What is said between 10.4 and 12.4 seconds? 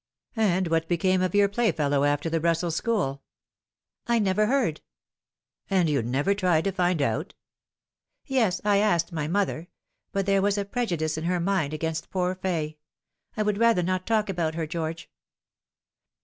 was a prejudice in her mind against poor